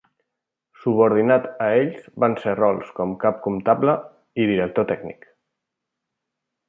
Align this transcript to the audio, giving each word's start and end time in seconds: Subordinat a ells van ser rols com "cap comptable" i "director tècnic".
Subordinat 0.83 1.43
a 1.65 1.67
ells 1.81 2.07
van 2.25 2.37
ser 2.45 2.55
rols 2.61 2.89
com 3.01 3.13
"cap 3.25 3.39
comptable" 3.49 3.95
i 4.45 4.49
"director 4.53 4.89
tècnic". 4.95 5.29